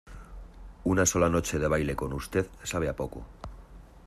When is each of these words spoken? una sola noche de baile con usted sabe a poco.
una 0.93 1.05
sola 1.05 1.29
noche 1.29 1.59
de 1.59 1.67
baile 1.67 1.95
con 1.95 2.11
usted 2.13 2.47
sabe 2.63 2.87
a 2.89 2.95
poco. 3.01 3.23